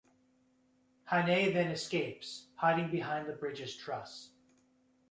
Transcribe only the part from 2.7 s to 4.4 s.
behind the bridge's truss.